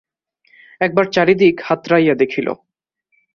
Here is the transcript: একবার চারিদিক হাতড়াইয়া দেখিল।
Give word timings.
একবার 0.81 1.05
চারিদিক 1.11 1.55
হাতড়াইয়া 1.63 2.15
দেখিল। 2.15 2.47